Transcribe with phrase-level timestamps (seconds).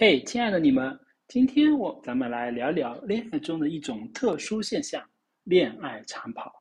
[0.00, 0.96] 嘿，亲爱的你们，
[1.26, 5.04] 今天我咱们来聊聊恋爱中的一种特殊现象——
[5.42, 6.52] 恋爱长跑。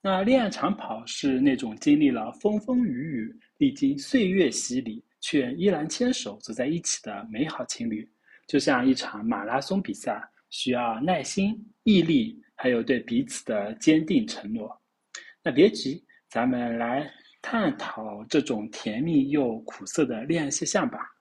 [0.00, 8.10] 那恋爱长跑是那种经历了风风雨雨、历经岁月洗礼，却依然牵手走在一起的美好情侣，
[8.46, 10.18] 就像一场马拉松比赛，
[10.48, 14.74] 需要耐心、毅力，还有对彼此的坚定承诺。
[15.42, 17.06] 那别急，咱们来
[17.42, 21.12] 探讨这种甜蜜又苦涩的恋爱现象吧。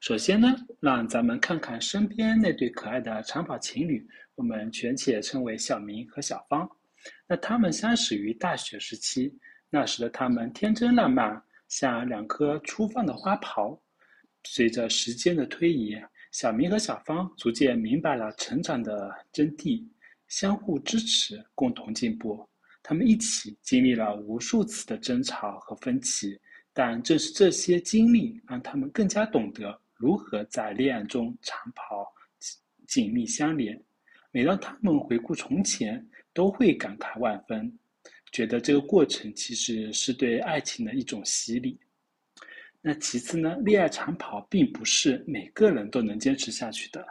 [0.00, 4.02] 首先呢，让咱们看看身边那对可爱的长跑情侣，
[4.34, 6.66] 我们全且称为小明和小芳。
[7.28, 13.78] 那他们相识于大学时期，那时的他们天真烂漫，像两颗初放的花苞。
[14.44, 15.94] 随着时间的推移，
[16.32, 19.86] 小明和小芳逐渐明白了成长的真谛，
[20.28, 22.48] 相互支持，共同进步。
[22.82, 26.40] 他们一起经历了无数次的争吵和分歧，
[26.72, 29.78] 但正是这些经历，让他们更加懂得。
[30.00, 32.10] 如何在恋爱中长跑、
[32.86, 33.78] 紧密相连？
[34.30, 36.02] 每当他们回顾从前，
[36.32, 37.70] 都会感慨万分，
[38.32, 41.78] 觉得这个过程其实是对爱情的一种洗礼。
[42.80, 43.58] 那其次呢？
[43.58, 47.06] 恋爱长跑并不是每个人都能坚持下去的。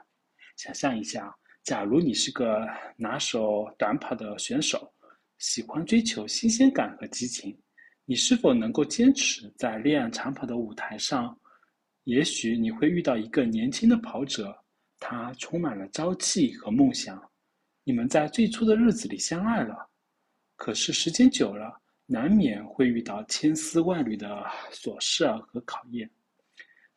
[0.56, 4.92] 想象一下，假如你是个拿手短跑的选手，
[5.38, 7.56] 喜欢追求新鲜感和激情，
[8.06, 11.40] 你是否能够坚持在恋爱长跑的舞台上？
[12.06, 14.56] 也许你会遇到一个年轻的跑者，
[15.00, 17.22] 他充满了朝气和梦想。
[17.84, 19.76] 你们在最初的日子里相爱了，
[20.56, 24.28] 可是时间久了，难免会遇到千丝万缕的
[24.72, 26.10] 琐事和考验。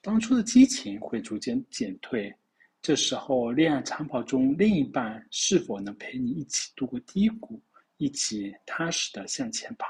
[0.01, 2.35] 当初的激情会逐渐减退，
[2.81, 7.63] 这时候恋爱长跑中另一半是否能陪你一起度过低谷，
[7.99, 9.87] 一起踏实的向前跑？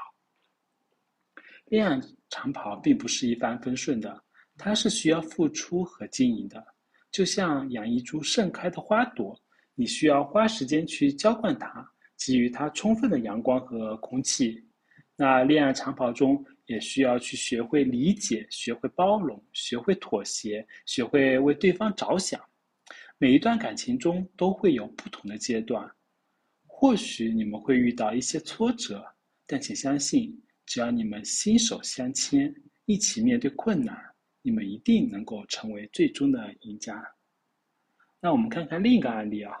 [1.65, 4.23] 恋爱长跑并不是一帆风顺的。
[4.57, 6.65] 它是需要付出和经营的，
[7.11, 9.39] 就像养一株盛开的花朵，
[9.75, 11.87] 你需要花时间去浇灌它，
[12.17, 14.63] 给予它充分的阳光和空气。
[15.15, 22.41] 那恋爱长跑中也需要去学会理解，学会包容，学会妥协，学会为对方着想。
[23.17, 25.89] 每一段感情中都会有不同的阶段，
[26.65, 29.05] 或许你们会遇到一些挫折，
[29.45, 32.53] 但请相信，只要你们心手相牵，
[32.85, 34.12] 一起面对困难。
[34.43, 37.03] 你们一定能够成为最终的赢家。
[38.19, 39.55] 那我们看看另一个案例啊，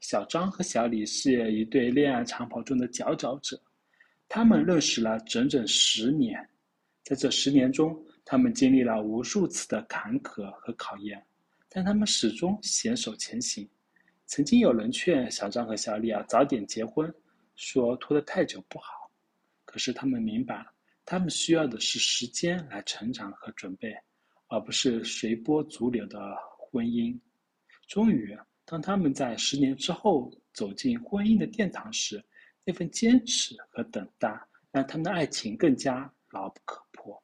[0.00, 3.60] 小张和小李是一对恋爱长跑中的佼佼者，
[4.28, 6.48] 他们认识了整整十年，
[7.04, 11.20] 在这十年中，他们经历了无数次的坎坷和考验，
[11.68, 13.68] 但他们始终携手前行。
[14.26, 17.12] 曾经有人劝小张和小李啊早点结婚，
[17.56, 19.10] 说拖得太久不好，
[19.64, 20.64] 可是他们明白，
[21.04, 23.94] 他们需要的是时间来成长和准备。
[24.52, 27.18] 而不是随波逐流的婚姻。
[27.88, 28.36] 终于，
[28.66, 32.22] 当他们在十年之后走进婚姻的殿堂时，
[32.62, 34.30] 那份坚持和等待
[34.70, 37.22] 让他们的爱情更加牢不可破。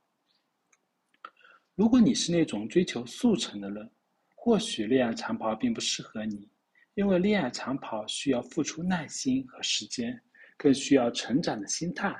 [1.74, 3.90] 如果你是那种追求速成的人，
[4.34, 6.48] 或许恋爱长跑并不适合你，
[6.94, 10.18] 因为恋爱长跑需要付出耐心和时间，
[10.56, 12.16] 更需要成长的心态。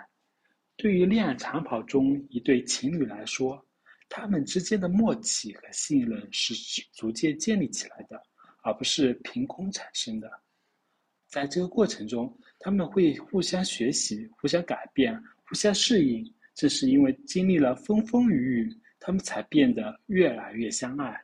[0.76, 3.66] 对于恋爱长跑中一对情侣来说，
[4.08, 6.54] 他们之间的默契和信任是
[6.92, 8.20] 逐渐建立起来的，
[8.62, 10.30] 而不是凭空产生的。
[11.26, 16.24] 在这个过程中，他们会互相学习、互相改变、互相适应。
[16.54, 21.22] 正是因为经历了风风雨雨，他们才变得越来越相爱。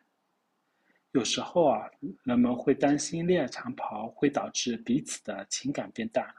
[1.11, 1.91] 有时候啊，
[2.23, 6.33] 人们会担心恋爱长跑会导致彼此的情感变淡，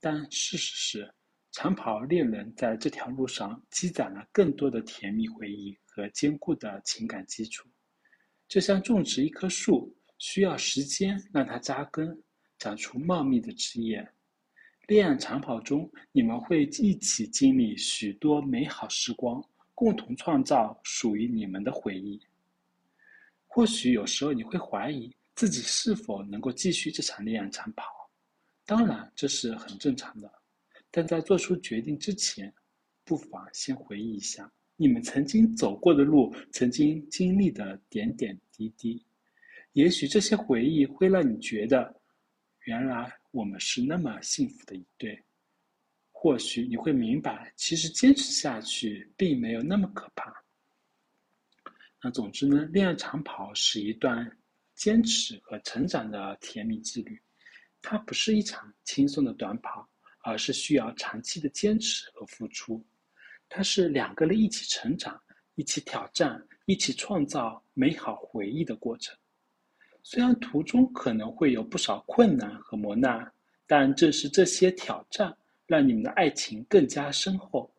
[0.00, 1.14] 但事实是。
[1.54, 7.68] 长跑恋人在这条路上积攒了更多的甜蜜回忆和坚固的情感基础，
[8.48, 12.20] 就像种植一棵树，需要时间让它扎根，
[12.58, 14.04] 长出茂密的枝叶。
[14.88, 19.40] 恋爱长跑中，你们会一起经历许多美好时光，
[19.76, 22.20] 共同创造属于你们的回忆。
[23.46, 27.84] 或许有时候你会怀疑自己是否能够继续这场恋爱长跑，
[28.66, 30.28] 当然这是很正常的。
[30.96, 32.54] 但在做出决定之前，
[33.04, 39.04] 不妨先回忆一下你们曾经走过的路，曾经经历的点点滴滴。
[39.72, 42.00] 也许这些回忆会让你觉得，
[42.60, 45.20] 原来我们是那么幸福的一对。
[46.12, 50.32] 或许你会明白，其实坚持下去并没有那么可怕。
[52.00, 54.30] 那总之呢，恋爱长跑是一段
[54.76, 57.20] 坚持和成长的甜蜜之旅，
[57.82, 59.88] 它不是一场轻松的短跑。
[60.24, 62.82] 而是需要长期的坚持和付出，
[63.48, 65.20] 它是两个人一起成长、
[65.54, 69.14] 一起挑战、一起创造美好回忆的过程。
[70.02, 73.30] 虽然途中可能会有不少困难和磨难，
[73.66, 75.36] 但正是这些挑战，
[75.66, 77.70] 让你们的爱情更加深厚。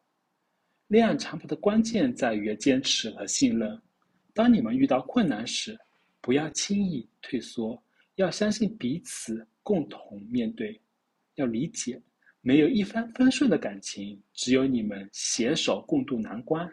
[0.87, 3.81] 恋爱长跑的关键在于坚持和信任。
[4.35, 5.75] 当你们遇到困难时，
[6.21, 7.81] 不要轻易退缩，
[8.15, 10.79] 要相信彼此，共同面对。
[11.35, 12.01] 要理解，
[12.47, 16.71] 没有一帆风顺的感情，只有你们携手共度难关。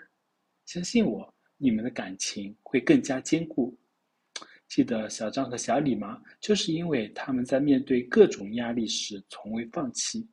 [0.66, 3.74] 相信我，你们的感情会更加坚固。
[4.68, 6.22] 记得小张和小李吗？
[6.40, 10.28] 就是因为他们在面对各种压力时从未放弃，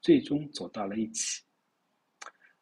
[0.00, 1.42] 最终走到了一起。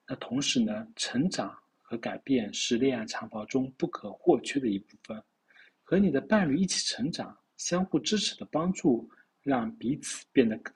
[0.09, 5.23] 那同时呢，成长和改变是恋爱长跑中不可或缺的一部分。
[5.83, 9.07] 和你的伴侣一起成长，相互支持的帮助，
[9.43, 10.75] 让彼此变得更。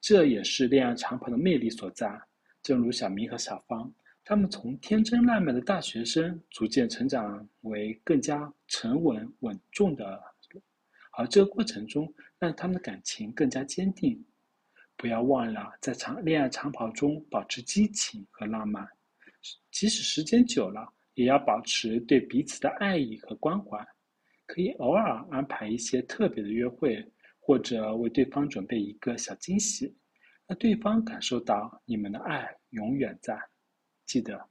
[0.00, 2.20] 这也是恋爱长跑的魅力所在。
[2.62, 3.92] 正如小明和小芳。
[4.22, 10.22] 他们从天真烂漫的大学生，逐渐成长为更加沉稳稳重的，
[11.12, 14.22] 而这个过程中，让他们的感情更加坚定。
[14.96, 18.86] 不要忘了，在长恋爱长跑中保持激情和浪漫，
[19.72, 23.84] 即使时间久了，也要保持对彼此的爱意和关怀。
[24.46, 27.04] 可以偶尔安排一些特别的约会，
[27.40, 29.96] 或者为对方准备一个小惊喜，
[30.46, 33.36] 让对方感受到你们的爱永远在。
[34.06, 34.48] 记得，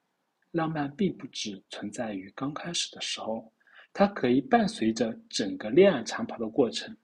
[0.52, 3.54] 浪漫并不只存在于刚开始的时候，
[3.94, 6.96] 它可以伴随着整个恋爱长跑的过程。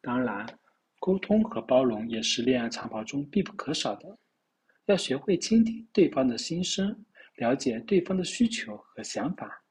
[0.00, 0.46] 当然，
[0.98, 4.18] 沟通和包容也是恋爱长跑中必不可少的。
[4.86, 7.04] 要学会倾听对方的心声，
[7.36, 9.62] 了解对方的需求和想法。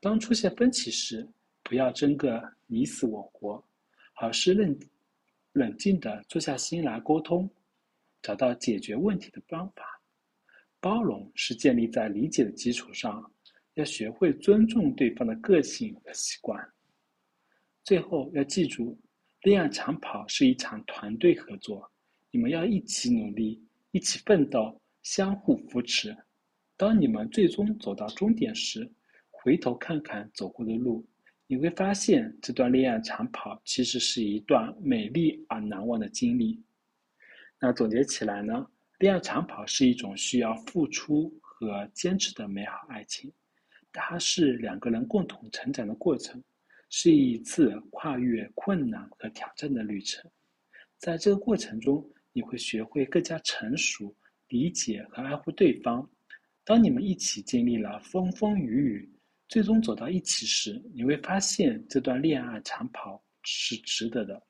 [0.00, 1.28] 当出现分歧时，
[1.62, 3.64] 不要争个你死我活，
[4.22, 4.78] 而是冷
[5.52, 7.50] 冷静的坐下心来沟通，
[8.20, 9.82] 找到解决问题的方法。
[10.78, 13.32] 包容是建立在理解的基础上，
[13.74, 16.62] 要学会尊重对方的个性和习惯。
[17.82, 18.98] 最后要记住，
[19.40, 21.90] 恋爱长跑是一场团队合作，
[22.30, 23.58] 你们要一起努力，
[23.90, 26.14] 一起奋斗，相互扶持。
[26.76, 28.90] 当你们最终走到终点时，
[29.30, 31.06] 回头看看走过的路，
[31.50, 36.62] 你会发现这段恋爱长跑其实是一段美丽而难忘的经历。
[37.58, 38.64] 那总结起来呢？
[39.00, 43.32] 恋爱长跑是一种需要付出和坚持的美好爱情，
[43.92, 46.40] 它是两个人共同成长的过程，
[46.88, 50.30] 是一次跨越困难和挑战的旅程。
[50.98, 54.14] 在这个过程中，你会学会更加成熟、
[54.46, 56.08] 理解和爱护对方。
[56.62, 59.10] 当你们一起经历了风风雨雨，
[59.50, 64.40] 最终走到一起时，你会发现这段恋爱长跑是值得的。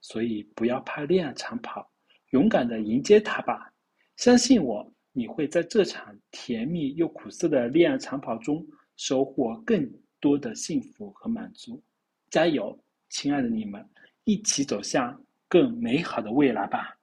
[0.00, 1.88] 所以，不要怕恋爱长跑，
[2.30, 3.72] 勇敢的迎接它吧。
[4.16, 8.66] 相信我，你会在这场甜蜜又苦涩的恋爱长跑中
[8.96, 9.88] 收获更
[10.18, 11.80] 多的幸福和满足。
[12.28, 12.76] 加油，
[13.08, 13.88] 亲爱的你们，
[14.24, 16.98] 一起走向更美好的未来吧！